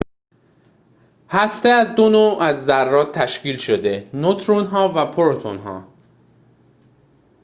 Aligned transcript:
هسته 1.29 1.69
از 1.69 1.95
دو 1.95 2.09
نوع 2.09 2.37
از 2.41 2.65
ذرات 2.65 3.11
تشکیل 3.19 3.57
شده 3.57 4.09
نوترون‌ها 4.13 4.93
و 4.95 5.05
پروتون‌ها 5.05 5.87